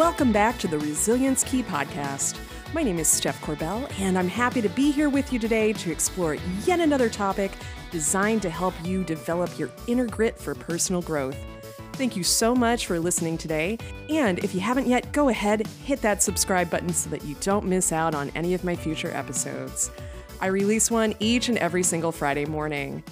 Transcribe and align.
welcome 0.00 0.32
back 0.32 0.56
to 0.56 0.66
the 0.66 0.78
Resilience 0.78 1.44
Key 1.44 1.62
podcast. 1.62 2.38
My 2.72 2.82
name 2.82 2.98
is 2.98 3.06
Steph 3.06 3.38
Corbell, 3.42 3.86
and 4.00 4.16
I'm 4.16 4.28
happy 4.28 4.62
to 4.62 4.68
be 4.70 4.90
here 4.90 5.10
with 5.10 5.30
you 5.30 5.38
today 5.38 5.74
to 5.74 5.92
explore 5.92 6.36
yet 6.64 6.80
another 6.80 7.10
topic 7.10 7.52
designed 7.90 8.40
to 8.40 8.48
help 8.48 8.72
you 8.82 9.04
develop 9.04 9.58
your 9.58 9.68
inner 9.88 10.06
grit 10.06 10.38
for 10.38 10.54
personal 10.54 11.02
growth. 11.02 11.36
Thank 11.92 12.16
you 12.16 12.24
so 12.24 12.54
much 12.54 12.86
for 12.86 12.98
listening 12.98 13.36
today. 13.36 13.76
And 14.08 14.38
if 14.38 14.54
you 14.54 14.60
haven't 14.60 14.86
yet, 14.86 15.12
go 15.12 15.28
ahead, 15.28 15.66
hit 15.84 16.00
that 16.00 16.22
subscribe 16.22 16.70
button 16.70 16.94
so 16.94 17.10
that 17.10 17.22
you 17.26 17.36
don't 17.42 17.66
miss 17.66 17.92
out 17.92 18.14
on 18.14 18.30
any 18.34 18.54
of 18.54 18.64
my 18.64 18.76
future 18.76 19.10
episodes. 19.10 19.90
I 20.40 20.46
release 20.46 20.90
one 20.90 21.14
each 21.18 21.50
and 21.50 21.58
every 21.58 21.82
single 21.82 22.10
Friday 22.10 22.46
morning. 22.46 23.04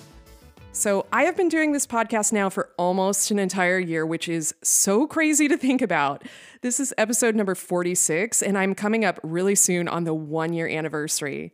So, 0.79 1.07
I 1.13 1.25
have 1.25 1.37
been 1.37 1.49
doing 1.49 1.73
this 1.73 1.89
podcast 1.89 2.33
now 2.33 2.49
for 2.49 2.71
almost 2.79 3.33
an 3.33 3.41
entire 3.41 3.81
year, 3.81 4.07
which 4.07 4.29
is 4.29 4.55
so 4.63 5.09
crazy 5.09 5.49
to 5.49 5.57
think 5.57 5.83
about. 5.83 6.23
This 6.63 6.79
is 6.79 6.95
episode 6.97 7.35
number 7.35 7.57
46, 7.57 8.43
and 8.43 8.57
I'm 8.57 8.77
coming 8.77 9.05
up 9.05 9.19
really 9.25 9.57
soon 9.57 9.89
on 9.89 10.05
the 10.05 10.15
one 10.15 10.53
year 10.53 10.69
anniversary. 10.69 11.53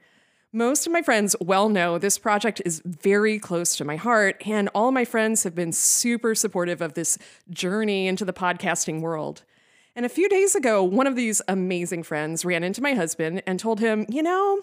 Most 0.52 0.86
of 0.86 0.92
my 0.92 1.00
friends 1.00 1.34
well 1.40 1.70
know 1.70 1.96
this 1.96 2.18
project 2.18 2.60
is 2.66 2.82
very 2.84 3.38
close 3.38 3.76
to 3.76 3.84
my 3.86 3.96
heart, 3.96 4.46
and 4.46 4.68
all 4.74 4.92
my 4.92 5.06
friends 5.06 5.42
have 5.44 5.54
been 5.54 5.72
super 5.72 6.34
supportive 6.34 6.82
of 6.82 6.92
this 6.92 7.16
journey 7.48 8.06
into 8.06 8.26
the 8.26 8.34
podcasting 8.34 9.00
world. 9.00 9.42
And 9.96 10.04
a 10.04 10.10
few 10.10 10.28
days 10.28 10.54
ago, 10.54 10.82
one 10.82 11.06
of 11.06 11.16
these 11.16 11.40
amazing 11.48 12.02
friends 12.02 12.44
ran 12.44 12.62
into 12.62 12.82
my 12.82 12.92
husband 12.92 13.42
and 13.46 13.58
told 13.58 13.80
him, 13.80 14.04
You 14.10 14.22
know, 14.22 14.60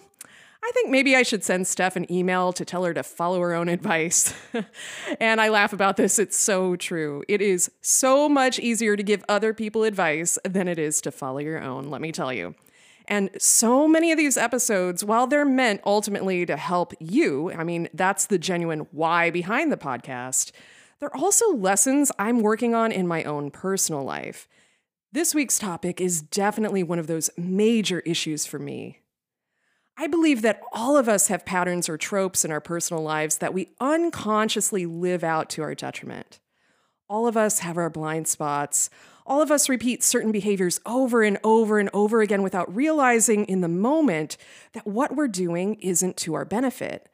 I 0.64 0.70
think 0.72 0.90
maybe 0.90 1.16
I 1.16 1.24
should 1.24 1.42
send 1.42 1.66
Steph 1.66 1.96
an 1.96 2.10
email 2.10 2.52
to 2.52 2.64
tell 2.64 2.84
her 2.84 2.94
to 2.94 3.02
follow 3.02 3.40
her 3.40 3.52
own 3.52 3.68
advice. 3.68 4.32
and 5.20 5.40
I 5.40 5.48
laugh 5.48 5.72
about 5.72 5.96
this. 5.96 6.18
It's 6.20 6.38
so 6.38 6.76
true. 6.76 7.24
It 7.28 7.42
is 7.42 7.70
so 7.80 8.28
much 8.28 8.60
easier 8.60 8.96
to 8.96 9.02
give 9.02 9.24
other 9.28 9.52
people 9.52 9.82
advice 9.82 10.38
than 10.44 10.68
it 10.68 10.78
is 10.78 11.00
to 11.00 11.10
follow 11.10 11.38
your 11.38 11.60
own, 11.60 11.90
let 11.90 12.00
me 12.00 12.12
tell 12.12 12.32
you. 12.32 12.54
And 13.08 13.30
so 13.38 13.88
many 13.88 14.12
of 14.12 14.18
these 14.18 14.36
episodes, 14.36 15.04
while 15.04 15.26
they're 15.26 15.44
meant 15.44 15.80
ultimately 15.84 16.46
to 16.46 16.56
help 16.56 16.94
you, 17.00 17.52
I 17.52 17.64
mean, 17.64 17.88
that's 17.92 18.26
the 18.26 18.38
genuine 18.38 18.86
why 18.92 19.30
behind 19.30 19.72
the 19.72 19.76
podcast, 19.76 20.52
they're 21.00 21.16
also 21.16 21.52
lessons 21.52 22.12
I'm 22.18 22.40
working 22.40 22.76
on 22.76 22.92
in 22.92 23.08
my 23.08 23.24
own 23.24 23.50
personal 23.50 24.04
life. 24.04 24.46
This 25.10 25.34
week's 25.34 25.58
topic 25.58 26.00
is 26.00 26.22
definitely 26.22 26.84
one 26.84 27.00
of 27.00 27.08
those 27.08 27.28
major 27.36 28.00
issues 28.00 28.46
for 28.46 28.60
me. 28.60 29.01
I 30.02 30.08
believe 30.08 30.42
that 30.42 30.60
all 30.72 30.96
of 30.96 31.08
us 31.08 31.28
have 31.28 31.46
patterns 31.46 31.88
or 31.88 31.96
tropes 31.96 32.44
in 32.44 32.50
our 32.50 32.60
personal 32.60 33.04
lives 33.04 33.38
that 33.38 33.54
we 33.54 33.68
unconsciously 33.80 34.84
live 34.84 35.22
out 35.22 35.48
to 35.50 35.62
our 35.62 35.76
detriment. 35.76 36.40
All 37.08 37.28
of 37.28 37.36
us 37.36 37.60
have 37.60 37.76
our 37.76 37.88
blind 37.88 38.26
spots. 38.26 38.90
All 39.24 39.40
of 39.40 39.52
us 39.52 39.68
repeat 39.68 40.02
certain 40.02 40.32
behaviors 40.32 40.80
over 40.84 41.22
and 41.22 41.38
over 41.44 41.78
and 41.78 41.88
over 41.94 42.20
again 42.20 42.42
without 42.42 42.74
realizing 42.74 43.44
in 43.44 43.60
the 43.60 43.68
moment 43.68 44.36
that 44.72 44.88
what 44.88 45.14
we're 45.14 45.28
doing 45.28 45.76
isn't 45.76 46.16
to 46.16 46.34
our 46.34 46.44
benefit. 46.44 47.08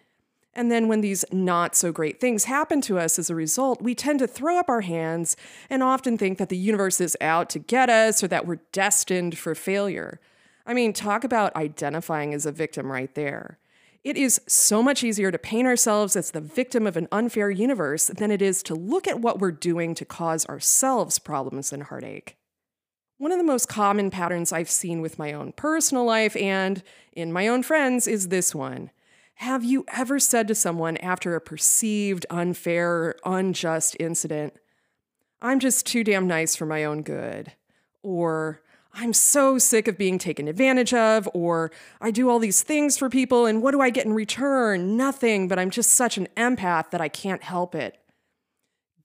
And 0.55 0.73
then 0.73 0.89
when 0.89 1.03
these 1.03 1.27
not 1.31 1.77
so 1.77 1.93
great 1.93 2.23
things 2.23 2.45
happen 2.45 2.81
to 2.81 2.99
us 2.99 3.19
as 3.19 3.29
a 3.29 3.35
result, 3.35 3.83
we 3.83 3.95
tend 3.95 4.19
to 4.21 4.27
throw 4.27 4.59
up 4.59 4.71
our 4.71 4.81
hands 4.81 5.37
and 5.69 5.83
often 5.83 6.17
think 6.17 6.39
that 6.39 6.49
the 6.49 6.57
universe 6.57 7.03
is 7.03 7.19
out 7.21 7.51
to 7.51 7.59
get 7.59 7.91
us 7.91 8.25
or 8.25 8.29
that 8.29 8.47
we're 8.47 8.61
destined 8.73 9.37
for 9.37 9.55
failure. 9.55 10.21
I 10.69 10.75
mean, 10.75 10.93
talk 10.93 11.25
about 11.25 11.57
identifying 11.57 12.35
as 12.35 12.45
a 12.45 12.53
victim 12.53 12.93
right 12.93 13.13
there. 13.15 13.59
It 14.05 14.19
is 14.19 14.39
so 14.47 14.83
much 14.83 15.03
easier 15.03 15.33
to 15.33 15.39
paint 15.39 15.67
ourselves 15.67 16.15
as 16.15 16.31
the 16.31 16.43
victim 16.43 16.87
of 16.87 16.99
an 16.99 17.09
unfair 17.11 17.51
universe 17.51 18.09
than 18.09 18.31
it 18.31 18.43
is 18.43 18.63
to 18.65 18.75
look 18.75 19.09
at 19.09 19.21
what 19.21 19.39
we're 19.39 19.51
doing 19.51 19.95
to 19.95 20.05
cause 20.05 20.45
ourselves 20.45 21.19
problems 21.19 21.73
and 21.73 21.85
heartache. 21.85 22.37
One 23.17 23.33
of 23.33 23.39
the 23.39 23.45
most 23.45 23.67
common 23.67 24.11
patterns 24.11 24.53
I've 24.53 24.71
seen 24.71 25.01
with 25.01 25.19
my 25.19 25.33
own 25.33 25.53
personal 25.53 26.05
life 26.05 26.37
and 26.37 26.83
in 27.13 27.33
my 27.33 27.49
own 27.49 27.63
friends 27.63 28.07
is 28.07 28.29
this 28.29 28.55
one. 28.55 28.91
Have 29.37 29.65
you 29.65 29.87
ever 29.89 30.21
said 30.21 30.47
to 30.49 30.55
someone 30.55 30.99
after 30.99 31.35
a 31.35 31.41
perceived 31.41 32.27
unfair 32.29 33.17
unjust 33.25 33.97
incident, 33.99 34.53
I'm 35.41 35.61
just 35.61 35.87
too 35.87 36.05
damn 36.05 36.27
nice 36.27 36.55
for 36.55 36.67
my 36.67 36.85
own 36.85 37.03
good? 37.03 37.53
Or, 38.03 38.61
I'm 39.01 39.13
so 39.13 39.59
sick 39.59 39.87
of 39.87 39.97
being 39.97 40.19
taken 40.19 40.49
advantage 40.49 40.93
of, 40.93 41.29
or 41.33 41.71
I 42.01 42.11
do 42.11 42.29
all 42.29 42.41
these 42.41 42.65
things 42.65 42.99
for 42.99 43.09
people, 43.09 43.47
and 43.47 43.63
what 43.63 43.71
do 43.71 43.81
I 43.81 43.91
get 43.91 44.07
in 44.07 44.13
return? 44.13 44.97
Nothing, 44.97 45.47
but 45.47 45.57
I'm 45.57 45.71
just 45.71 45.93
such 45.93 46.19
an 46.19 46.27
empath 46.37 46.91
that 46.91 47.01
I 47.01 47.09
can't 47.09 47.45
help 47.45 47.77
it. 47.77 47.97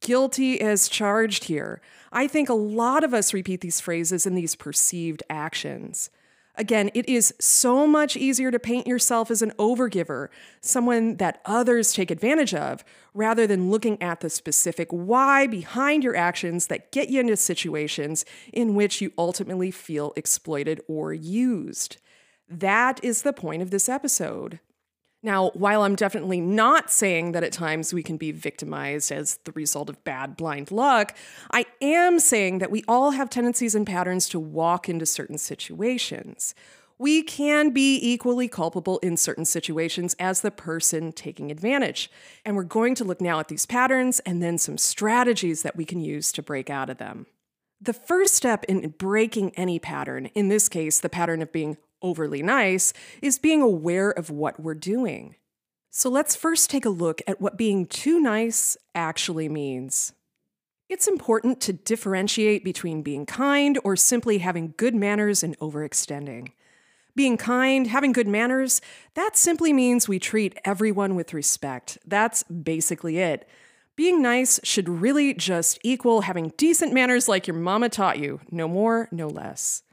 Guilty 0.01 0.59
as 0.59 0.89
charged 0.89 1.43
here. 1.43 1.79
I 2.11 2.25
think 2.25 2.49
a 2.49 2.55
lot 2.55 3.03
of 3.03 3.13
us 3.13 3.35
repeat 3.35 3.61
these 3.61 3.79
phrases 3.79 4.25
in 4.25 4.33
these 4.33 4.55
perceived 4.55 5.21
actions. 5.29 6.09
Again, 6.55 6.91
it 6.93 7.09
is 7.09 7.33
so 7.39 7.87
much 7.87 8.15
easier 8.15 8.51
to 8.51 8.59
paint 8.59 8.85
yourself 8.85 9.31
as 9.31 9.41
an 9.41 9.51
overgiver, 9.57 10.27
someone 10.61 11.17
that 11.17 11.41
others 11.45 11.93
take 11.93 12.11
advantage 12.11 12.53
of, 12.53 12.83
rather 13.15 13.47
than 13.47 13.71
looking 13.71 13.99
at 14.01 14.19
the 14.19 14.29
specific 14.29 14.87
why 14.91 15.47
behind 15.47 16.03
your 16.03 16.15
actions 16.15 16.67
that 16.67 16.91
get 16.91 17.09
you 17.09 17.19
into 17.19 17.35
situations 17.35 18.23
in 18.51 18.75
which 18.75 19.01
you 19.01 19.11
ultimately 19.17 19.71
feel 19.71 20.13
exploited 20.15 20.79
or 20.87 21.11
used. 21.11 21.97
That 22.47 23.03
is 23.03 23.23
the 23.23 23.33
point 23.33 23.63
of 23.63 23.71
this 23.71 23.89
episode. 23.89 24.59
Now, 25.25 25.51
while 25.51 25.83
I'm 25.83 25.95
definitely 25.95 26.41
not 26.41 26.91
saying 26.91 27.31
that 27.31 27.45
at 27.45 27.53
times 27.53 27.93
we 27.93 28.03
can 28.03 28.17
be 28.17 28.33
victimized 28.33 29.09
as 29.09 29.37
the 29.45 29.53
result 29.53 29.89
of 29.89 30.03
bad 30.03 30.35
blind 30.35 30.69
luck, 30.69 31.15
I 31.49 31.65
am 31.81 32.19
saying 32.19 32.59
that 32.59 32.69
we 32.69 32.83
all 32.89 33.11
have 33.11 33.29
tendencies 33.29 33.73
and 33.73 33.87
patterns 33.87 34.27
to 34.29 34.39
walk 34.39 34.89
into 34.89 35.05
certain 35.05 35.37
situations. 35.37 36.53
We 36.99 37.23
can 37.23 37.69
be 37.69 37.97
equally 38.01 38.49
culpable 38.49 38.99
in 38.99 39.15
certain 39.15 39.45
situations 39.45 40.13
as 40.19 40.41
the 40.41 40.51
person 40.51 41.13
taking 41.13 41.51
advantage. 41.51 42.11
And 42.43 42.57
we're 42.57 42.63
going 42.63 42.93
to 42.95 43.05
look 43.05 43.21
now 43.21 43.39
at 43.39 43.47
these 43.47 43.65
patterns 43.65 44.19
and 44.21 44.43
then 44.43 44.57
some 44.57 44.77
strategies 44.77 45.63
that 45.63 45.77
we 45.77 45.85
can 45.85 46.01
use 46.01 46.33
to 46.33 46.43
break 46.43 46.69
out 46.69 46.89
of 46.89 46.97
them. 46.97 47.27
The 47.79 47.93
first 47.93 48.35
step 48.35 48.63
in 48.65 48.93
breaking 48.97 49.51
any 49.55 49.79
pattern, 49.79 50.27
in 50.27 50.49
this 50.49 50.69
case, 50.69 50.99
the 50.99 51.09
pattern 51.09 51.41
of 51.41 51.51
being 51.51 51.77
overly 52.03 52.43
nice, 52.43 52.93
is 53.21 53.39
being 53.39 53.61
aware 53.61 54.11
of 54.11 54.29
what 54.29 54.59
we're 54.59 54.75
doing. 54.75 55.35
So 55.89 56.09
let's 56.09 56.35
first 56.35 56.69
take 56.69 56.85
a 56.85 56.89
look 56.89 57.21
at 57.25 57.39
what 57.39 57.57
being 57.57 57.85
too 57.85 58.19
nice 58.19 58.77
actually 58.93 59.47
means. 59.47 60.13
It's 60.89 61.07
important 61.07 61.61
to 61.61 61.73
differentiate 61.73 62.63
between 62.63 63.01
being 63.01 63.25
kind 63.25 63.79
or 63.83 63.95
simply 63.95 64.39
having 64.39 64.73
good 64.77 64.93
manners 64.93 65.41
and 65.41 65.57
overextending. 65.59 66.51
Being 67.15 67.37
kind, 67.37 67.87
having 67.87 68.11
good 68.11 68.27
manners, 68.27 68.81
that 69.13 69.37
simply 69.37 69.71
means 69.71 70.07
we 70.07 70.19
treat 70.19 70.57
everyone 70.65 71.15
with 71.15 71.33
respect. 71.33 71.99
That's 72.05 72.43
basically 72.43 73.19
it. 73.19 73.47
Being 73.95 74.21
nice 74.21 74.59
should 74.63 74.89
really 74.89 75.35
just 75.35 75.77
equal 75.83 76.21
having 76.21 76.53
decent 76.57 76.91
manners 76.91 77.29
like 77.29 77.45
your 77.45 77.55
mama 77.55 77.89
taught 77.89 78.17
you, 78.17 78.41
no 78.49 78.67
more, 78.67 79.07
no 79.11 79.27
less. 79.27 79.83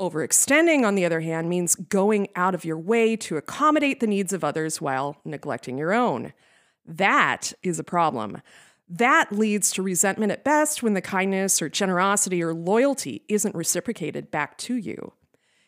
Overextending, 0.00 0.84
on 0.84 0.94
the 0.94 1.04
other 1.04 1.20
hand, 1.20 1.48
means 1.48 1.74
going 1.74 2.28
out 2.36 2.54
of 2.54 2.64
your 2.64 2.78
way 2.78 3.16
to 3.16 3.36
accommodate 3.36 3.98
the 3.98 4.06
needs 4.06 4.32
of 4.32 4.44
others 4.44 4.80
while 4.80 5.16
neglecting 5.24 5.76
your 5.76 5.92
own. 5.92 6.32
That 6.86 7.52
is 7.62 7.80
a 7.80 7.84
problem. 7.84 8.40
That 8.88 9.32
leads 9.32 9.72
to 9.72 9.82
resentment 9.82 10.32
at 10.32 10.44
best 10.44 10.82
when 10.82 10.94
the 10.94 11.02
kindness 11.02 11.60
or 11.60 11.68
generosity 11.68 12.42
or 12.42 12.54
loyalty 12.54 13.22
isn't 13.28 13.54
reciprocated 13.54 14.30
back 14.30 14.56
to 14.58 14.76
you. 14.76 15.12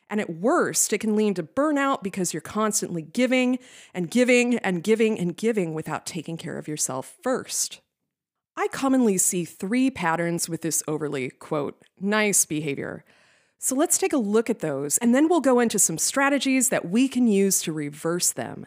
And 0.09 0.21
at 0.21 0.31
worst, 0.31 0.93
it 0.93 0.99
can 0.99 1.17
lead 1.17 1.37
to 1.37 1.43
burnout 1.43 2.03
because 2.03 2.33
you're 2.33 2.41
constantly 2.41 3.03
giving 3.03 3.59
and 3.93 4.11
giving 4.11 4.59
and 4.59 4.83
giving 4.83 5.19
and 5.19 5.37
giving 5.37 5.75
without 5.75 6.07
taking 6.07 6.37
care 6.37 6.57
of 6.57 6.67
yourself 6.67 7.17
first. 7.23 7.81
I 8.57 8.69
commonly 8.69 9.19
see 9.19 9.45
three 9.45 9.91
patterns 9.91 10.49
with 10.49 10.63
this 10.63 10.83
overly, 10.89 11.31
quote, 11.31 11.81
nice 12.01 12.45
behavior. 12.45 13.05
So 13.63 13.77
let's 13.77 13.99
take 13.99 14.15
a 14.15 14.19
look 14.19 14.49
at 14.49 14.61
those, 14.61 14.97
and 14.99 15.15
then 15.15 15.29
we'll 15.29 15.43
go 15.43 15.61
into 15.61 15.79
some 15.79 15.99
strategies 15.99 16.71
that 16.71 16.89
we 16.89 17.09
can 17.09 17.29
use 17.29 17.61
to 17.63 17.75
reverse 17.75 18.33
them. 18.33 18.65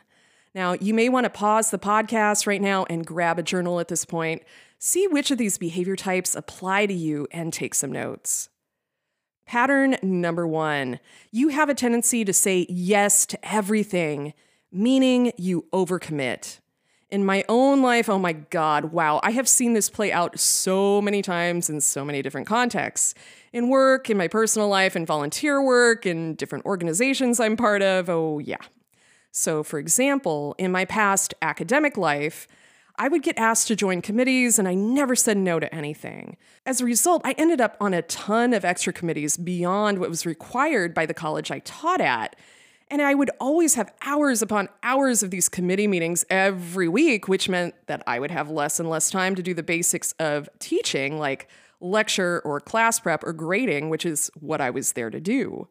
Now, 0.54 0.74
you 0.74 0.94
may 0.94 1.10
want 1.10 1.24
to 1.24 1.31
pause 1.31 1.72
the 1.72 1.80
podcast 1.80 2.45
right 2.45 2.62
now 2.62 2.86
and 2.92 3.04
grab 3.04 3.40
a 3.40 3.44
journal 3.44 3.80
at 3.80 3.88
this 3.88 4.06
point. 4.06 4.44
See 4.78 5.07
which 5.07 5.31
of 5.31 5.40
these 5.40 5.57
behavior 5.57 5.95
types 5.95 6.36
apply 6.36 6.86
to 6.86 6.94
you 6.94 7.28
and 7.31 7.51
take 7.51 7.74
some 7.74 7.92
notes. 7.92 8.50
Pattern 9.48 9.98
number 10.04 10.45
one 10.48 11.00
you 11.31 11.48
have 11.48 11.69
a 11.69 11.74
tendency 11.74 12.24
to 12.24 12.31
say 12.31 12.68
yes 12.69 13.25
to 13.25 13.51
everything, 13.51 14.36
meaning 14.72 15.31
you 15.38 15.66
overcommit. 15.74 16.60
In 17.13 17.24
my 17.24 17.45
own 17.48 17.83
life, 17.83 18.10
oh 18.10 18.18
my 18.18 18.33
God, 18.33 18.86
wow, 18.86 19.19
I 19.21 19.30
have 19.33 19.48
seen 19.48 19.74
this 19.74 19.88
play 19.88 20.12
out 20.12 20.39
so 20.39 21.00
many 21.00 21.21
times 21.21 21.69
in 21.69 21.80
so 21.80 22.04
many 22.04 22.24
different 22.24 22.48
contexts 22.48 23.13
in 23.51 23.69
work, 23.69 24.10
in 24.10 24.18
my 24.18 24.27
personal 24.27 24.68
life, 24.68 24.95
in 24.95 25.06
volunteer 25.06 25.63
work, 25.63 26.07
in 26.07 26.33
different 26.33 26.65
organizations 26.65 27.39
I'm 27.39 27.56
part 27.56 27.83
of. 27.83 28.10
Oh, 28.10 28.39
yeah. 28.39 28.57
So, 29.31 29.62
for 29.62 29.77
example, 29.77 30.56
in 30.57 30.71
my 30.71 30.86
past 30.86 31.36
academic 31.44 31.98
life, 31.98 32.48
I 32.95 33.10
would 33.10 33.21
get 33.21 33.38
asked 33.38 33.68
to 33.68 33.75
join 33.75 34.01
committees 34.01 34.57
and 34.57 34.68
I 34.68 34.74
never 34.74 35.16
said 35.16 35.38
no 35.38 35.59
to 35.59 35.71
anything. 35.71 36.36
As 36.66 36.81
a 36.81 36.86
result, 36.86 37.21
I 37.24 37.33
ended 37.33 37.62
up 37.62 37.77
on 37.80 37.94
a 37.94 38.01
ton 38.01 38.54
of 38.54 38.66
extra 38.66 38.92
committees 38.92 39.38
beyond 39.38 40.00
what 40.00 40.09
was 40.09 40.25
required 40.25 40.95
by 40.95 41.06
the 41.06 41.13
college 41.13 41.51
I 41.51 41.59
taught 41.59 42.01
at. 42.01 42.36
And 42.94 43.01
I 43.01 43.16
would 43.16 43.31
always 43.40 43.74
have 43.74 43.92
hours 44.04 44.44
upon 44.44 44.69
hours 44.84 45.24
of 45.24 45.31
these 45.31 45.50
committee 45.50 45.88
meetings 45.88 46.24
every 46.30 46.88
week, 46.88 47.28
which 47.28 47.50
meant 47.50 47.74
that 47.88 48.04
I 48.06 48.19
would 48.19 48.30
have 48.30 48.51
less 48.51 48.80
and 48.80 48.88
less 48.88 49.10
time 49.10 49.34
to 49.34 49.42
do 49.42 49.56
the 49.56 49.63
basics 49.63 50.12
of 50.19 50.48
teaching, 50.60 51.18
like 51.18 51.48
lecture 51.81 52.40
or 52.45 52.60
class 52.60 53.00
prep 53.00 53.24
or 53.24 53.34
grading, 53.34 53.90
which 53.90 54.06
is 54.06 54.30
what 54.40 54.62
I 54.62 54.69
was 54.69 54.92
there 54.92 55.10
to 55.10 55.19
do. 55.19 55.68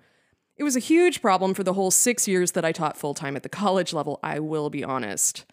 It 0.56 0.64
was 0.64 0.74
a 0.74 0.80
huge 0.80 1.22
problem 1.22 1.54
for 1.54 1.62
the 1.62 1.74
whole 1.74 1.92
six 1.92 2.26
years 2.26 2.50
that 2.52 2.64
I 2.64 2.72
taught 2.72 2.96
full 2.96 3.14
time 3.14 3.36
at 3.36 3.44
the 3.44 3.48
college 3.48 3.92
level, 3.92 4.18
I 4.24 4.40
will 4.40 4.68
be 4.68 4.82
honest. 4.82 5.44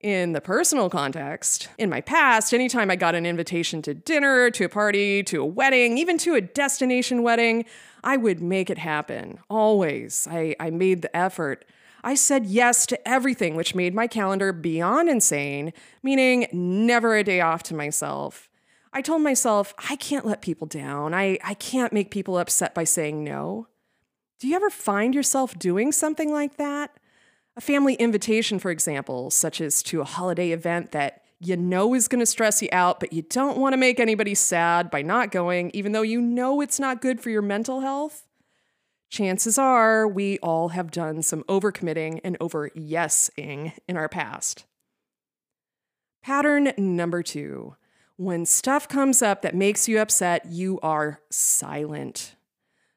In 0.00 0.32
the 0.32 0.40
personal 0.40 0.90
context, 0.90 1.68
in 1.78 1.88
my 1.88 2.00
past, 2.00 2.52
anytime 2.52 2.90
I 2.90 2.96
got 2.96 3.14
an 3.14 3.26
invitation 3.26 3.80
to 3.82 3.94
dinner, 3.94 4.50
to 4.50 4.64
a 4.64 4.68
party, 4.68 5.22
to 5.22 5.40
a 5.40 5.46
wedding, 5.46 5.98
even 5.98 6.18
to 6.18 6.34
a 6.34 6.40
destination 6.40 7.22
wedding, 7.22 7.64
I 8.02 8.16
would 8.16 8.40
make 8.40 8.70
it 8.70 8.78
happen. 8.78 9.38
Always. 9.48 10.26
I, 10.30 10.56
I 10.58 10.70
made 10.70 11.02
the 11.02 11.16
effort. 11.16 11.64
I 12.04 12.14
said 12.14 12.46
yes 12.46 12.84
to 12.86 13.08
everything, 13.08 13.54
which 13.54 13.74
made 13.74 13.94
my 13.94 14.06
calendar 14.06 14.52
beyond 14.52 15.08
insane, 15.08 15.72
meaning 16.02 16.48
never 16.52 17.16
a 17.16 17.22
day 17.22 17.40
off 17.40 17.62
to 17.64 17.74
myself. 17.74 18.48
I 18.92 19.00
told 19.02 19.22
myself, 19.22 19.72
I 19.88 19.96
can't 19.96 20.26
let 20.26 20.42
people 20.42 20.66
down. 20.66 21.14
I, 21.14 21.38
I 21.44 21.54
can't 21.54 21.92
make 21.92 22.10
people 22.10 22.38
upset 22.38 22.74
by 22.74 22.84
saying 22.84 23.22
no. 23.24 23.68
Do 24.38 24.48
you 24.48 24.56
ever 24.56 24.70
find 24.70 25.14
yourself 25.14 25.58
doing 25.58 25.92
something 25.92 26.32
like 26.32 26.56
that? 26.56 26.98
A 27.56 27.60
family 27.60 27.94
invitation, 27.94 28.58
for 28.58 28.70
example, 28.70 29.30
such 29.30 29.60
as 29.60 29.82
to 29.84 30.00
a 30.00 30.04
holiday 30.04 30.50
event 30.50 30.90
that 30.92 31.21
you 31.44 31.56
know 31.56 31.94
is 31.94 32.08
going 32.08 32.20
to 32.20 32.26
stress 32.26 32.62
you 32.62 32.68
out, 32.72 33.00
but 33.00 33.12
you 33.12 33.22
don't 33.22 33.58
want 33.58 33.72
to 33.72 33.76
make 33.76 33.98
anybody 33.98 34.34
sad 34.34 34.90
by 34.90 35.02
not 35.02 35.30
going, 35.30 35.70
even 35.74 35.92
though 35.92 36.02
you 36.02 36.20
know 36.20 36.60
it's 36.60 36.80
not 36.80 37.00
good 37.00 37.20
for 37.20 37.30
your 37.30 37.42
mental 37.42 37.80
health? 37.80 38.26
Chances 39.10 39.58
are 39.58 40.08
we 40.08 40.38
all 40.38 40.70
have 40.70 40.90
done 40.90 41.22
some 41.22 41.42
overcommitting 41.44 42.20
and 42.24 42.36
over 42.40 42.70
yesing 42.70 43.72
in 43.86 43.96
our 43.96 44.08
past. 44.08 44.64
Pattern 46.22 46.72
number 46.78 47.22
two 47.22 47.76
when 48.16 48.46
stuff 48.46 48.86
comes 48.86 49.20
up 49.20 49.42
that 49.42 49.54
makes 49.54 49.88
you 49.88 49.98
upset, 49.98 50.46
you 50.46 50.78
are 50.80 51.20
silent. 51.30 52.36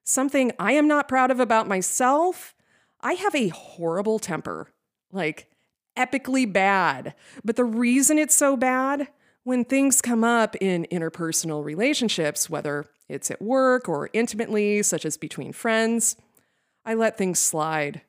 Something 0.04 0.52
I 0.60 0.74
am 0.74 0.88
not 0.88 1.08
proud 1.08 1.32
of 1.32 1.40
about 1.40 1.68
myself 1.68 2.54
I 3.02 3.14
have 3.14 3.36
a 3.36 3.50
horrible 3.50 4.18
temper, 4.18 4.74
like 5.12 5.48
epically 5.98 6.52
bad. 6.52 7.14
But 7.44 7.56
the 7.56 7.66
reason 7.66 8.18
it's 8.18 8.36
so 8.36 8.58
bad, 8.58 9.08
when 9.44 9.64
things 9.64 10.02
come 10.02 10.24
up 10.24 10.56
in 10.58 10.88
interpersonal 10.92 11.64
relationships, 11.64 12.50
whether 12.50 12.86
it's 13.08 13.30
at 13.30 13.42
work 13.42 13.88
or 13.88 14.10
intimately, 14.14 14.82
such 14.82 15.06
as 15.06 15.18
between 15.18 15.54
friends, 15.54 16.16
I 16.84 16.94
let 16.94 17.18
things 17.18 17.40
slide 17.40 18.02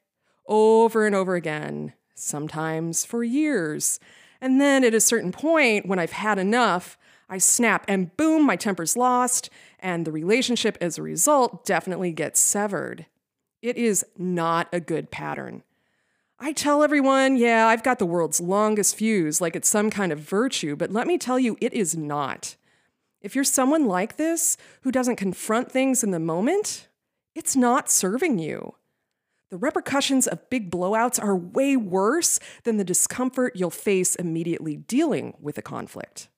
over 0.46 1.06
and 1.06 1.14
over 1.14 1.34
again, 1.34 1.92
sometimes 2.14 3.04
for 3.04 3.22
years. 3.22 4.00
And 4.40 4.60
then 4.60 4.84
at 4.84 4.94
a 4.94 5.00
certain 5.00 5.32
point, 5.32 5.86
when 5.86 5.98
I've 5.98 6.12
had 6.12 6.38
enough, 6.38 6.96
I 7.28 7.38
snap 7.38 7.84
and 7.88 8.16
boom, 8.16 8.44
my 8.44 8.56
temper's 8.56 8.96
lost, 8.96 9.50
and 9.80 10.04
the 10.06 10.12
relationship 10.12 10.78
as 10.80 10.96
a 10.96 11.02
result 11.02 11.64
definitely 11.64 12.12
gets 12.12 12.38
severed. 12.40 13.06
It 13.62 13.76
is 13.76 14.04
not 14.16 14.68
a 14.72 14.80
good 14.80 15.10
pattern. 15.10 15.62
I 16.38 16.52
tell 16.52 16.82
everyone, 16.82 17.36
yeah, 17.36 17.66
I've 17.66 17.82
got 17.82 17.98
the 17.98 18.06
world's 18.06 18.40
longest 18.40 18.96
fuse, 18.96 19.40
like 19.40 19.56
it's 19.56 19.68
some 19.68 19.88
kind 19.88 20.12
of 20.12 20.20
virtue, 20.20 20.76
but 20.76 20.92
let 20.92 21.06
me 21.06 21.16
tell 21.16 21.38
you, 21.38 21.56
it 21.60 21.72
is 21.72 21.96
not. 21.96 22.56
If 23.22 23.34
you're 23.34 23.44
someone 23.44 23.86
like 23.86 24.16
this 24.16 24.58
who 24.82 24.92
doesn't 24.92 25.16
confront 25.16 25.72
things 25.72 26.04
in 26.04 26.10
the 26.10 26.20
moment, 26.20 26.88
it's 27.34 27.56
not 27.56 27.90
serving 27.90 28.38
you. 28.38 28.74
The 29.50 29.56
repercussions 29.56 30.26
of 30.26 30.50
big 30.50 30.70
blowouts 30.70 31.22
are 31.22 31.34
way 31.34 31.76
worse 31.76 32.38
than 32.64 32.76
the 32.76 32.84
discomfort 32.84 33.54
you'll 33.56 33.70
face 33.70 34.14
immediately 34.14 34.76
dealing 34.76 35.34
with 35.40 35.56
a 35.56 35.62
conflict. 35.62 36.28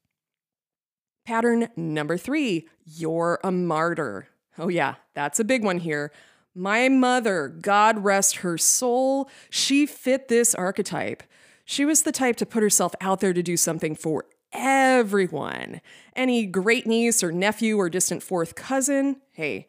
Pattern 1.26 1.68
number 1.76 2.16
three 2.16 2.68
you're 2.84 3.40
a 3.42 3.50
martyr. 3.50 4.28
Oh, 4.58 4.68
yeah, 4.68 4.96
that's 5.14 5.40
a 5.40 5.44
big 5.44 5.64
one 5.64 5.78
here. 5.78 6.12
My 6.58 6.88
mother, 6.88 7.46
God 7.46 8.02
rest 8.02 8.38
her 8.38 8.58
soul, 8.58 9.30
she 9.48 9.86
fit 9.86 10.26
this 10.26 10.56
archetype. 10.56 11.22
She 11.64 11.84
was 11.84 12.02
the 12.02 12.10
type 12.10 12.34
to 12.38 12.46
put 12.46 12.64
herself 12.64 12.96
out 13.00 13.20
there 13.20 13.32
to 13.32 13.44
do 13.44 13.56
something 13.56 13.94
for 13.94 14.24
everyone. 14.52 15.80
Any 16.16 16.46
great 16.46 16.84
niece 16.84 17.22
or 17.22 17.30
nephew 17.30 17.76
or 17.76 17.88
distant 17.88 18.24
fourth 18.24 18.56
cousin, 18.56 19.20
hey, 19.30 19.68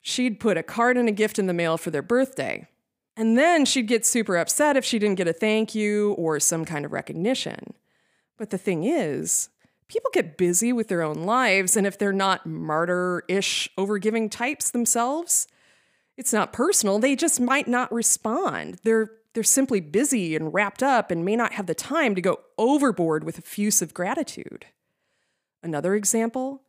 she'd 0.00 0.38
put 0.38 0.56
a 0.56 0.62
card 0.62 0.96
and 0.96 1.08
a 1.08 1.12
gift 1.12 1.40
in 1.40 1.48
the 1.48 1.52
mail 1.52 1.76
for 1.76 1.90
their 1.90 2.02
birthday. 2.02 2.68
And 3.16 3.36
then 3.36 3.64
she'd 3.64 3.88
get 3.88 4.06
super 4.06 4.36
upset 4.36 4.76
if 4.76 4.84
she 4.84 5.00
didn't 5.00 5.18
get 5.18 5.26
a 5.26 5.32
thank 5.32 5.74
you 5.74 6.12
or 6.12 6.38
some 6.38 6.64
kind 6.64 6.84
of 6.84 6.92
recognition. 6.92 7.74
But 8.36 8.50
the 8.50 8.58
thing 8.58 8.84
is, 8.84 9.48
people 9.88 10.12
get 10.14 10.38
busy 10.38 10.72
with 10.72 10.86
their 10.86 11.02
own 11.02 11.24
lives, 11.24 11.76
and 11.76 11.84
if 11.84 11.98
they're 11.98 12.12
not 12.12 12.46
martyr 12.46 13.24
ish 13.26 13.68
overgiving 13.76 14.30
types 14.30 14.70
themselves, 14.70 15.48
it's 16.18 16.32
not 16.32 16.52
personal. 16.52 16.98
They 16.98 17.16
just 17.16 17.40
might 17.40 17.68
not 17.68 17.90
respond. 17.92 18.80
They're 18.82 19.12
they're 19.34 19.44
simply 19.44 19.78
busy 19.80 20.34
and 20.34 20.52
wrapped 20.52 20.82
up 20.82 21.12
and 21.12 21.24
may 21.24 21.36
not 21.36 21.52
have 21.52 21.66
the 21.66 21.74
time 21.74 22.16
to 22.16 22.20
go 22.20 22.40
overboard 22.56 23.22
with 23.22 23.38
effusive 23.38 23.94
gratitude. 23.94 24.66
Another 25.62 25.94
example, 25.94 26.62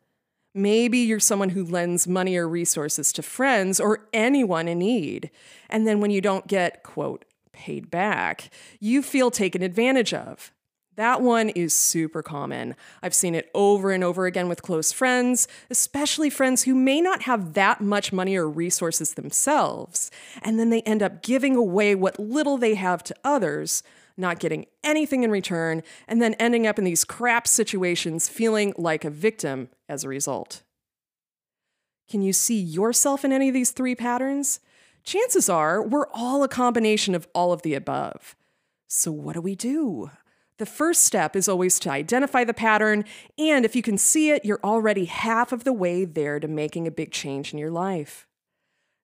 maybe 0.54 0.98
you're 0.98 1.18
someone 1.18 1.48
who 1.48 1.64
lends 1.64 2.06
money 2.06 2.36
or 2.36 2.48
resources 2.48 3.12
to 3.14 3.22
friends 3.22 3.80
or 3.80 4.06
anyone 4.12 4.68
in 4.68 4.78
need, 4.78 5.30
and 5.68 5.84
then 5.84 6.00
when 6.00 6.12
you 6.12 6.20
don't 6.20 6.46
get, 6.46 6.84
quote, 6.84 7.24
paid 7.50 7.90
back, 7.90 8.50
you 8.78 9.02
feel 9.02 9.32
taken 9.32 9.62
advantage 9.62 10.14
of. 10.14 10.52
That 11.00 11.22
one 11.22 11.48
is 11.48 11.74
super 11.74 12.22
common. 12.22 12.76
I've 13.02 13.14
seen 13.14 13.34
it 13.34 13.50
over 13.54 13.90
and 13.90 14.04
over 14.04 14.26
again 14.26 14.50
with 14.50 14.60
close 14.60 14.92
friends, 14.92 15.48
especially 15.70 16.28
friends 16.28 16.64
who 16.64 16.74
may 16.74 17.00
not 17.00 17.22
have 17.22 17.54
that 17.54 17.80
much 17.80 18.12
money 18.12 18.36
or 18.36 18.46
resources 18.46 19.14
themselves, 19.14 20.10
and 20.42 20.60
then 20.60 20.68
they 20.68 20.82
end 20.82 21.02
up 21.02 21.22
giving 21.22 21.56
away 21.56 21.94
what 21.94 22.20
little 22.20 22.58
they 22.58 22.74
have 22.74 23.02
to 23.04 23.14
others, 23.24 23.82
not 24.18 24.40
getting 24.40 24.66
anything 24.84 25.22
in 25.22 25.30
return, 25.30 25.82
and 26.06 26.20
then 26.20 26.34
ending 26.34 26.66
up 26.66 26.78
in 26.78 26.84
these 26.84 27.04
crap 27.04 27.48
situations 27.48 28.28
feeling 28.28 28.74
like 28.76 29.02
a 29.02 29.10
victim 29.10 29.70
as 29.88 30.04
a 30.04 30.08
result. 30.08 30.60
Can 32.10 32.20
you 32.20 32.34
see 32.34 32.60
yourself 32.60 33.24
in 33.24 33.32
any 33.32 33.48
of 33.48 33.54
these 33.54 33.70
three 33.70 33.94
patterns? 33.94 34.60
Chances 35.02 35.48
are 35.48 35.82
we're 35.82 36.08
all 36.12 36.42
a 36.42 36.48
combination 36.48 37.14
of 37.14 37.26
all 37.34 37.54
of 37.54 37.62
the 37.62 37.72
above. 37.72 38.36
So, 38.86 39.10
what 39.10 39.32
do 39.32 39.40
we 39.40 39.54
do? 39.54 40.10
The 40.60 40.66
first 40.66 41.06
step 41.06 41.36
is 41.36 41.48
always 41.48 41.78
to 41.78 41.90
identify 41.90 42.44
the 42.44 42.52
pattern, 42.52 43.06
and 43.38 43.64
if 43.64 43.74
you 43.74 43.80
can 43.80 43.96
see 43.96 44.28
it, 44.28 44.44
you're 44.44 44.60
already 44.62 45.06
half 45.06 45.52
of 45.52 45.64
the 45.64 45.72
way 45.72 46.04
there 46.04 46.38
to 46.38 46.46
making 46.46 46.86
a 46.86 46.90
big 46.90 47.12
change 47.12 47.54
in 47.54 47.58
your 47.58 47.70
life. 47.70 48.26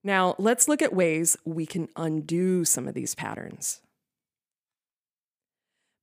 Now, 0.05 0.35
let's 0.39 0.69
look 0.69 0.83
at 0.83 0.93
ways 0.93 1.35
we 1.47 1.65
can 1.65 1.89
undo 1.97 2.67
some 2.67 2.87
of 2.87 2.93
these 2.93 3.15
patterns. 3.15 3.81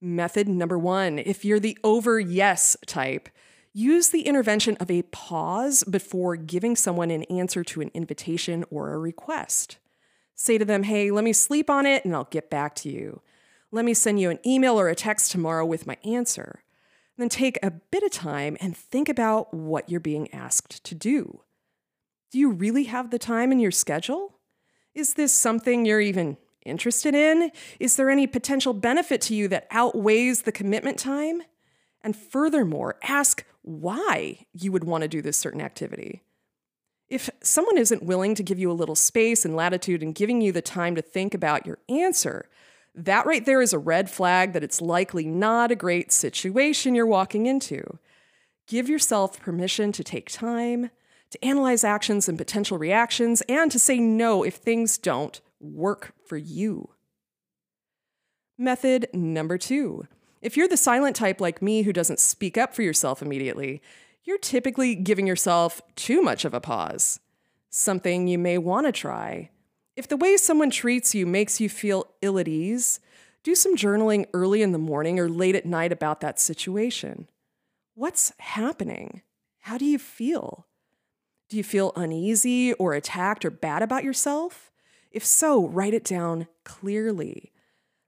Method 0.01 0.47
number 0.47 0.79
one 0.79 1.19
if 1.19 1.45
you're 1.45 1.59
the 1.59 1.77
over 1.83 2.19
yes 2.19 2.75
type, 2.87 3.29
use 3.73 4.09
the 4.09 4.23
intervention 4.23 4.75
of 4.77 4.89
a 4.89 5.03
pause 5.03 5.83
before 5.83 6.35
giving 6.35 6.75
someone 6.75 7.11
an 7.11 7.25
answer 7.25 7.63
to 7.63 7.81
an 7.81 7.91
invitation 7.93 8.65
or 8.71 8.91
a 8.91 8.97
request. 8.97 9.77
Say 10.33 10.57
to 10.57 10.65
them, 10.65 10.81
hey, 10.81 11.11
let 11.11 11.23
me 11.23 11.31
sleep 11.31 11.69
on 11.69 11.85
it 11.85 12.05
and 12.05 12.15
I'll 12.15 12.23
get 12.31 12.49
back 12.49 12.73
to 12.77 12.89
you. 12.89 13.21
Let 13.73 13.85
me 13.85 13.95
send 13.95 14.19
you 14.19 14.29
an 14.29 14.37
email 14.45 14.79
or 14.79 14.87
a 14.87 14.93
text 14.93 15.31
tomorrow 15.31 15.65
with 15.65 15.87
my 15.87 15.97
answer. 16.03 16.61
Then 17.17 17.27
take 17.27 17.57
a 17.63 17.71
bit 17.71 18.03
of 18.03 18.11
time 18.11 18.55
and 18.61 18.77
think 18.77 19.09
about 19.09 19.51
what 19.51 19.89
you're 19.89 19.99
being 19.99 20.31
asked 20.31 20.83
to 20.83 20.93
do. 20.93 21.41
Do 22.31 22.37
you 22.37 22.51
really 22.51 22.83
have 22.83 23.09
the 23.09 23.17
time 23.17 23.51
in 23.51 23.59
your 23.59 23.71
schedule? 23.71 24.37
Is 24.93 25.15
this 25.15 25.33
something 25.33 25.87
you're 25.87 25.99
even 25.99 26.37
interested 26.63 27.15
in? 27.15 27.51
Is 27.79 27.95
there 27.95 28.11
any 28.11 28.27
potential 28.27 28.73
benefit 28.73 29.21
to 29.21 29.33
you 29.33 29.47
that 29.47 29.65
outweighs 29.71 30.43
the 30.43 30.51
commitment 30.51 30.99
time? 30.99 31.41
And 32.01 32.15
furthermore, 32.15 32.97
ask 33.01 33.43
why 33.63 34.45
you 34.53 34.71
would 34.71 34.83
want 34.83 35.01
to 35.01 35.07
do 35.07 35.23
this 35.23 35.37
certain 35.37 35.61
activity. 35.61 36.21
If 37.09 37.27
someone 37.41 37.79
isn't 37.79 38.03
willing 38.03 38.35
to 38.35 38.43
give 38.43 38.59
you 38.59 38.69
a 38.69 38.73
little 38.73 38.93
space 38.93 39.45
and 39.45 39.55
latitude 39.55 40.03
and 40.03 40.13
giving 40.13 40.41
you 40.41 40.51
the 40.51 40.61
time 40.61 40.93
to 40.93 41.01
think 41.01 41.33
about 41.33 41.65
your 41.65 41.79
answer, 41.89 42.47
that 42.95 43.25
right 43.25 43.45
there 43.45 43.61
is 43.61 43.73
a 43.73 43.79
red 43.79 44.09
flag 44.09 44.53
that 44.53 44.63
it's 44.63 44.81
likely 44.81 45.25
not 45.25 45.71
a 45.71 45.75
great 45.75 46.11
situation 46.11 46.95
you're 46.95 47.07
walking 47.07 47.45
into. 47.45 47.99
Give 48.67 48.87
yourself 48.87 49.39
permission 49.39 49.91
to 49.93 50.03
take 50.03 50.29
time, 50.29 50.91
to 51.31 51.43
analyze 51.43 51.83
actions 51.83 52.29
and 52.29 52.37
potential 52.37 52.77
reactions, 52.77 53.41
and 53.49 53.71
to 53.71 53.79
say 53.79 53.99
no 53.99 54.43
if 54.43 54.55
things 54.55 54.97
don't 54.97 55.41
work 55.59 56.13
for 56.25 56.37
you. 56.37 56.89
Method 58.57 59.07
number 59.13 59.57
two 59.57 60.07
If 60.41 60.55
you're 60.55 60.67
the 60.67 60.77
silent 60.77 61.15
type 61.15 61.41
like 61.41 61.61
me 61.61 61.81
who 61.81 61.93
doesn't 61.93 62.19
speak 62.19 62.57
up 62.57 62.75
for 62.75 62.83
yourself 62.83 63.21
immediately, 63.21 63.81
you're 64.23 64.37
typically 64.37 64.95
giving 64.95 65.27
yourself 65.27 65.81
too 65.95 66.21
much 66.21 66.45
of 66.45 66.53
a 66.53 66.61
pause. 66.61 67.19
Something 67.69 68.27
you 68.27 68.37
may 68.37 68.57
want 68.57 68.85
to 68.85 68.91
try. 68.91 69.49
If 69.95 70.07
the 70.07 70.17
way 70.17 70.37
someone 70.37 70.71
treats 70.71 71.13
you 71.13 71.25
makes 71.25 71.61
you 71.61 71.69
feel 71.69 72.07
ill 72.21 72.39
at 72.39 72.47
ease, 72.47 72.99
do 73.43 73.55
some 73.55 73.75
journaling 73.75 74.25
early 74.33 74.61
in 74.61 74.71
the 74.71 74.77
morning 74.77 75.19
or 75.19 75.29
late 75.29 75.55
at 75.55 75.65
night 75.65 75.91
about 75.91 76.21
that 76.21 76.39
situation. 76.39 77.27
What's 77.93 78.31
happening? 78.39 79.21
How 79.59 79.77
do 79.77 79.85
you 79.85 79.99
feel? 79.99 80.65
Do 81.49 81.57
you 81.57 81.63
feel 81.63 81.91
uneasy 81.95 82.73
or 82.73 82.93
attacked 82.93 83.45
or 83.45 83.51
bad 83.51 83.83
about 83.83 84.03
yourself? 84.03 84.71
If 85.11 85.23
so, 85.23 85.67
write 85.67 85.93
it 85.93 86.03
down 86.03 86.47
clearly. 86.63 87.51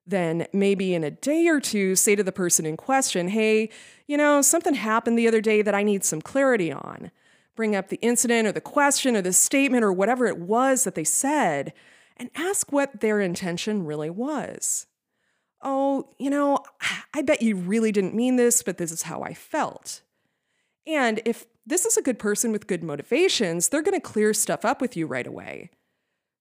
Then, 0.08 0.48
maybe 0.54 0.96
in 0.96 1.04
a 1.04 1.12
day 1.12 1.48
or 1.48 1.60
two, 1.60 1.96
say 1.96 2.15
to 2.15 2.24
the 2.24 2.32
person 2.32 2.65
in 2.65 2.77
question, 2.77 3.27
hey, 3.27 3.70
you 4.08 4.18
know, 4.18 4.42
something 4.42 4.74
happened 4.74 5.18
the 5.18 5.27
other 5.27 5.42
day 5.42 5.62
that 5.62 5.75
I 5.75 5.84
need 5.84 6.04
some 6.04 6.22
clarity 6.22 6.72
on. 6.72 7.12
Bring 7.55 7.75
up 7.75 7.89
the 7.89 8.00
incident 8.01 8.47
or 8.47 8.51
the 8.51 8.62
question 8.62 9.15
or 9.15 9.21
the 9.21 9.33
statement 9.33 9.83
or 9.83 9.93
whatever 9.93 10.25
it 10.27 10.38
was 10.38 10.83
that 10.83 10.95
they 10.95 11.03
said 11.03 11.74
and 12.17 12.29
ask 12.35 12.71
what 12.71 13.01
their 13.01 13.19
intention 13.19 13.85
really 13.85 14.09
was. 14.09 14.88
Oh, 15.62 16.09
you 16.19 16.29
know, 16.29 16.59
I 17.13 17.21
bet 17.21 17.41
you 17.41 17.55
really 17.55 17.91
didn't 17.91 18.13
mean 18.13 18.35
this, 18.35 18.62
but 18.62 18.77
this 18.77 18.91
is 18.91 19.03
how 19.03 19.21
I 19.21 19.33
felt. 19.33 20.01
And 20.85 21.21
if 21.25 21.45
this 21.65 21.85
is 21.85 21.97
a 21.97 22.01
good 22.01 22.19
person 22.19 22.51
with 22.51 22.67
good 22.67 22.83
motivations, 22.83 23.69
they're 23.69 23.81
going 23.81 24.00
to 24.00 24.01
clear 24.01 24.33
stuff 24.33 24.63
up 24.63 24.81
with 24.81 24.95
you 24.95 25.07
right 25.07 25.25
away. 25.25 25.71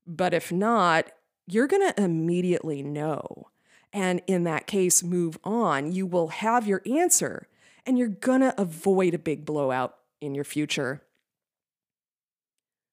But 0.07 0.35
if 0.35 0.53
not, 0.53 1.11
you're 1.47 1.67
going 1.67 1.91
to 1.93 2.03
immediately 2.03 2.83
know. 2.83 3.49
And 3.93 4.21
in 4.27 4.45
that 4.45 4.67
case, 4.67 5.03
move 5.03 5.39
on. 5.45 5.93
You 5.93 6.05
will 6.07 6.29
have 6.29 6.67
your 6.67 6.83
answer 6.85 7.49
and 7.87 7.99
you're 7.99 8.09
going 8.09 8.41
to 8.41 8.61
avoid 8.61 9.15
a 9.15 9.19
big 9.19 9.45
blowout 9.45 9.97
in 10.25 10.35
your 10.35 10.45
future. 10.45 11.03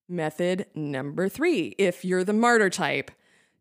Method 0.07 0.65
number 0.75 1.29
three 1.29 1.75
if 1.77 2.03
you're 2.03 2.23
the 2.23 2.33
martyr 2.33 2.69
type, 2.69 3.11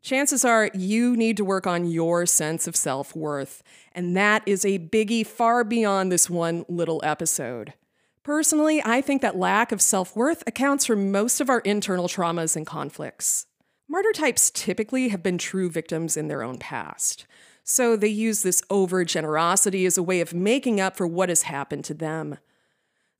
chances 0.03 0.45
are 0.45 0.71
you 0.75 1.17
need 1.17 1.37
to 1.37 1.45
work 1.45 1.67
on 1.67 1.87
your 1.87 2.27
sense 2.27 2.67
of 2.67 2.75
self 2.75 3.15
worth. 3.15 3.63
And 3.93 4.17
that 4.17 4.43
is 4.47 4.65
a 4.65 4.79
biggie 4.79 5.27
far 5.27 5.63
beyond 5.63 6.11
this 6.11 6.29
one 6.29 6.65
little 6.69 7.01
episode. 7.05 7.75
Personally, 8.23 8.83
I 8.85 9.01
think 9.01 9.23
that 9.23 9.39
lack 9.39 9.73
of 9.73 9.81
self 9.81 10.15
worth 10.17 10.43
accounts 10.47 10.87
for 10.87 10.97
most 10.97 11.41
of 11.41 11.49
our 11.49 11.61
internal 11.61 12.09
traumas 12.09 12.57
and 12.57 12.67
conflicts. 12.67 13.47
Martyr 13.89 14.13
types 14.13 14.51
typically 14.51 15.09
have 15.09 15.23
been 15.23 15.39
true 15.39 15.71
victims 15.71 16.17
in 16.17 16.29
their 16.29 16.43
own 16.43 16.59
past. 16.59 17.27
So 17.65 17.97
they 17.97 18.09
use 18.09 18.43
this 18.43 18.63
over 18.71 19.05
generosity 19.05 19.87
as 19.87 19.99
a 19.99 20.03
way 20.03 20.21
of 20.21 20.35
making 20.35 20.81
up 20.81 20.97
for 20.97 21.07
what 21.07 21.29
has 21.29 21.43
happened 21.43 21.85
to 21.87 21.95
them. 21.95 22.39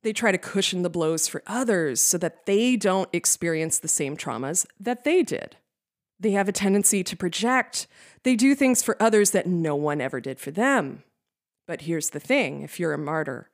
They 0.03 0.13
try 0.13 0.31
to 0.31 0.37
cushion 0.37 0.81
the 0.81 0.89
blows 0.89 1.27
for 1.27 1.43
others 1.45 2.01
so 2.01 2.17
that 2.17 2.45
they 2.45 2.75
don't 2.75 3.09
experience 3.13 3.77
the 3.77 3.87
same 3.87 4.17
traumas 4.17 4.65
that 4.79 5.03
they 5.03 5.21
did. 5.21 5.57
They 6.19 6.31
have 6.31 6.47
a 6.47 6.53
tendency 6.53 7.03
to 7.03 7.17
project. 7.17 7.87
They 8.23 8.35
do 8.35 8.53
things 8.55 8.83
for 8.83 9.01
others 9.01 9.31
that 9.31 9.47
no 9.47 9.75
one 9.75 10.01
ever 10.01 10.19
did 10.19 10.39
for 10.39 10.51
them. 10.51 11.03
But 11.67 11.81
here's 11.81 12.11
the 12.11 12.19
thing 12.19 12.61
if 12.61 12.79
you're 12.79 12.93
a 12.93 12.97
martyr, 12.97 13.49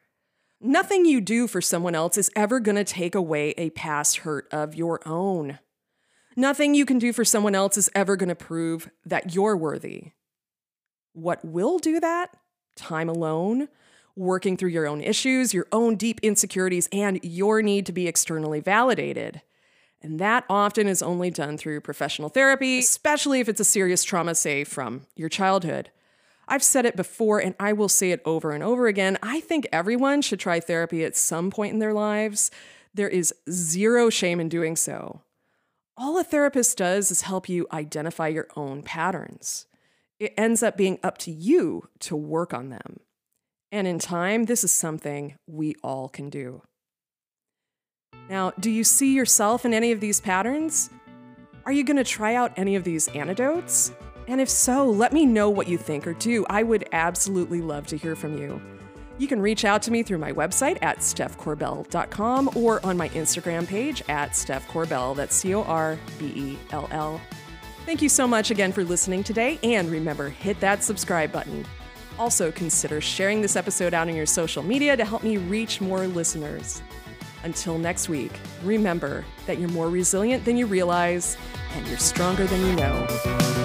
nothing 0.59 1.05
you 1.05 1.21
do 1.21 1.47
for 1.47 1.61
someone 1.61 1.95
else 1.95 2.17
is 2.17 2.31
ever 2.35 2.59
going 2.59 2.75
to 2.75 2.83
take 2.83 3.15
away 3.15 3.51
a 3.57 3.69
past 3.71 4.17
hurt 4.17 4.47
of 4.51 4.75
your 4.75 5.05
own. 5.07 5.59
Nothing 6.35 6.75
you 6.75 6.85
can 6.85 6.99
do 6.99 7.13
for 7.13 7.25
someone 7.25 7.55
else 7.55 7.77
is 7.77 7.89
ever 7.95 8.15
going 8.15 8.29
to 8.29 8.35
prove 8.35 8.89
that 9.05 9.33
you're 9.33 9.57
worthy. 9.57 10.11
What 11.13 11.43
will 11.43 11.79
do 11.79 11.99
that? 11.99 12.35
Time 12.75 13.09
alone, 13.09 13.69
working 14.17 14.57
through 14.57 14.69
your 14.69 14.87
own 14.87 15.01
issues, 15.01 15.53
your 15.53 15.67
own 15.71 15.95
deep 15.95 16.19
insecurities, 16.21 16.89
and 16.91 17.19
your 17.23 17.61
need 17.61 17.85
to 17.85 17.91
be 17.91 18.07
externally 18.07 18.59
validated. 18.59 19.41
And 20.01 20.19
that 20.19 20.45
often 20.49 20.87
is 20.87 21.01
only 21.01 21.29
done 21.29 21.57
through 21.57 21.81
professional 21.81 22.29
therapy, 22.29 22.79
especially 22.79 23.39
if 23.39 23.49
it's 23.49 23.59
a 23.59 23.65
serious 23.65 24.03
trauma, 24.03 24.35
say 24.35 24.63
from 24.63 25.07
your 25.15 25.29
childhood. 25.29 25.89
I've 26.47 26.63
said 26.63 26.85
it 26.85 26.95
before 26.95 27.39
and 27.39 27.55
I 27.59 27.73
will 27.73 27.89
say 27.89 28.11
it 28.11 28.21
over 28.23 28.51
and 28.51 28.63
over 28.63 28.87
again. 28.87 29.17
I 29.21 29.41
think 29.41 29.67
everyone 29.71 30.21
should 30.21 30.39
try 30.39 30.59
therapy 30.59 31.03
at 31.03 31.17
some 31.17 31.49
point 31.51 31.73
in 31.73 31.79
their 31.79 31.93
lives. 31.93 32.51
There 32.93 33.09
is 33.09 33.33
zero 33.49 34.09
shame 34.09 34.39
in 34.39 34.47
doing 34.47 34.75
so. 34.75 35.21
All 35.97 36.17
a 36.17 36.23
therapist 36.23 36.77
does 36.77 37.11
is 37.11 37.23
help 37.23 37.49
you 37.49 37.67
identify 37.71 38.27
your 38.27 38.47
own 38.55 38.83
patterns 38.83 39.65
it 40.19 40.33
ends 40.37 40.63
up 40.63 40.77
being 40.77 40.99
up 41.03 41.17
to 41.19 41.31
you 41.31 41.89
to 41.99 42.15
work 42.15 42.53
on 42.53 42.69
them. 42.69 42.99
And 43.71 43.87
in 43.87 43.99
time, 43.99 44.45
this 44.45 44.63
is 44.63 44.71
something 44.71 45.35
we 45.45 45.75
all 45.83 46.07
can 46.07 46.29
do. 46.29 46.61
Now, 48.29 48.51
do 48.59 48.69
you 48.69 48.83
see 48.83 49.13
yourself 49.13 49.65
in 49.65 49.73
any 49.73 49.91
of 49.91 49.99
these 49.99 50.21
patterns? 50.21 50.89
Are 51.65 51.71
you 51.71 51.83
going 51.83 51.97
to 51.97 52.03
try 52.03 52.35
out 52.35 52.53
any 52.55 52.75
of 52.75 52.83
these 52.83 53.07
antidotes? 53.09 53.91
And 54.27 54.41
if 54.41 54.49
so, 54.49 54.85
let 54.85 55.13
me 55.13 55.25
know 55.25 55.49
what 55.49 55.67
you 55.67 55.77
think 55.77 56.07
or 56.07 56.13
do. 56.13 56.45
I 56.49 56.63
would 56.63 56.87
absolutely 56.91 57.61
love 57.61 57.87
to 57.87 57.97
hear 57.97 58.15
from 58.15 58.37
you. 58.37 58.61
You 59.17 59.27
can 59.27 59.41
reach 59.41 59.65
out 59.65 59.81
to 59.83 59.91
me 59.91 60.03
through 60.03 60.19
my 60.19 60.31
website 60.31 60.77
at 60.81 60.99
stephcorbell.com 60.99 62.51
or 62.55 62.85
on 62.85 62.97
my 62.97 63.09
Instagram 63.09 63.67
page 63.67 64.03
at 64.09 64.31
stephcorbell. 64.31 65.15
That's 65.15 65.35
C 65.35 65.55
O 65.55 65.63
R 65.63 65.97
B 66.19 66.25
E 66.35 66.57
L 66.71 66.87
L. 66.91 67.19
Thank 67.85 68.01
you 68.01 68.09
so 68.09 68.27
much 68.27 68.51
again 68.51 68.71
for 68.73 68.83
listening 68.83 69.23
today, 69.23 69.59
and 69.63 69.89
remember, 69.89 70.29
hit 70.29 70.59
that 70.59 70.83
subscribe 70.83 71.31
button. 71.31 71.65
Also, 72.19 72.51
consider 72.51 72.99
sharing 72.99 73.41
this 73.41 73.55
episode 73.55 73.93
out 73.93 74.07
on 74.07 74.15
your 74.15 74.25
social 74.25 74.63
media 74.63 74.97
to 74.97 75.05
help 75.05 75.23
me 75.23 75.37
reach 75.37 75.81
more 75.81 76.07
listeners. 76.07 76.81
Until 77.43 77.77
next 77.77 78.09
week, 78.09 78.31
remember 78.63 79.23
that 79.45 79.59
you're 79.59 79.69
more 79.69 79.89
resilient 79.89 80.43
than 80.43 80.57
you 80.57 80.65
realize, 80.65 81.37
and 81.75 81.87
you're 81.87 81.97
stronger 81.99 82.45
than 82.45 82.65
you 82.65 82.75
know. 82.75 83.56